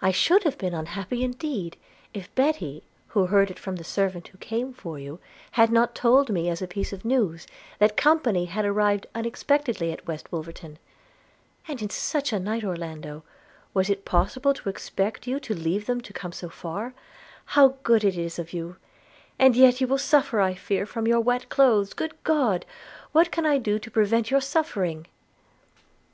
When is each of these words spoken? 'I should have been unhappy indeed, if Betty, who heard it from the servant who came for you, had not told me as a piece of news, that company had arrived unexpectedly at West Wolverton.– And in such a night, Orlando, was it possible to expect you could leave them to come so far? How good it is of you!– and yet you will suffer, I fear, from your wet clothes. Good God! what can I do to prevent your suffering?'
'I 0.00 0.10
should 0.10 0.42
have 0.42 0.58
been 0.58 0.74
unhappy 0.74 1.22
indeed, 1.22 1.76
if 2.12 2.34
Betty, 2.34 2.82
who 3.10 3.26
heard 3.26 3.52
it 3.52 3.58
from 3.60 3.76
the 3.76 3.84
servant 3.84 4.26
who 4.26 4.38
came 4.38 4.72
for 4.72 4.98
you, 4.98 5.20
had 5.52 5.70
not 5.70 5.94
told 5.94 6.28
me 6.28 6.48
as 6.48 6.60
a 6.60 6.66
piece 6.66 6.92
of 6.92 7.04
news, 7.04 7.46
that 7.78 7.96
company 7.96 8.46
had 8.46 8.64
arrived 8.64 9.06
unexpectedly 9.14 9.92
at 9.92 10.08
West 10.08 10.32
Wolverton.– 10.32 10.76
And 11.68 11.80
in 11.80 11.90
such 11.90 12.32
a 12.32 12.40
night, 12.40 12.64
Orlando, 12.64 13.22
was 13.72 13.88
it 13.88 14.04
possible 14.04 14.54
to 14.54 14.68
expect 14.68 15.28
you 15.28 15.38
could 15.38 15.60
leave 15.60 15.86
them 15.86 16.00
to 16.00 16.12
come 16.12 16.32
so 16.32 16.48
far? 16.48 16.92
How 17.44 17.76
good 17.84 18.02
it 18.02 18.18
is 18.18 18.40
of 18.40 18.52
you!– 18.52 18.74
and 19.38 19.54
yet 19.54 19.80
you 19.80 19.86
will 19.86 19.98
suffer, 19.98 20.40
I 20.40 20.54
fear, 20.56 20.84
from 20.84 21.06
your 21.06 21.20
wet 21.20 21.48
clothes. 21.48 21.94
Good 21.94 22.20
God! 22.24 22.66
what 23.12 23.30
can 23.30 23.46
I 23.46 23.58
do 23.58 23.78
to 23.78 23.88
prevent 23.88 24.32
your 24.32 24.40
suffering?' 24.40 25.06